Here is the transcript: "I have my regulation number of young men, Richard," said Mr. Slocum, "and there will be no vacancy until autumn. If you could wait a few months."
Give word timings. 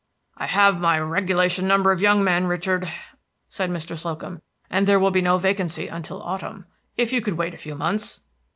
"I 0.35 0.47
have 0.47 0.79
my 0.79 0.99
regulation 0.99 1.67
number 1.67 1.91
of 1.91 2.01
young 2.01 2.23
men, 2.23 2.47
Richard," 2.47 2.91
said 3.49 3.69
Mr. 3.69 3.95
Slocum, 3.95 4.41
"and 4.67 4.87
there 4.87 4.97
will 4.99 5.11
be 5.11 5.21
no 5.21 5.37
vacancy 5.37 5.87
until 5.89 6.23
autumn. 6.23 6.65
If 6.97 7.13
you 7.13 7.21
could 7.21 7.37
wait 7.37 7.53
a 7.53 7.57
few 7.59 7.75
months." 7.75 8.19